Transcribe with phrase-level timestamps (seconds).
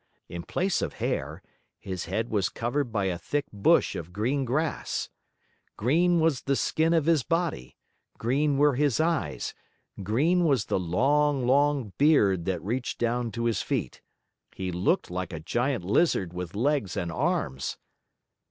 [0.27, 1.43] In place of hair,
[1.77, 5.09] his head was covered by a thick bush of green grass.
[5.77, 7.77] Green was the skin of his body,
[8.17, 9.53] green were his eyes,
[10.01, 14.01] green was the long, long beard that reached down to his feet.
[14.55, 17.77] He looked like a giant lizard with legs and arms.